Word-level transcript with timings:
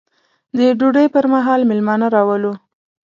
د 0.57 0.59
ډوډۍ 0.79 1.07
پر 1.15 1.25
مهال 1.33 1.61
مېلمانه 1.69 2.07
راولو. 2.15 2.53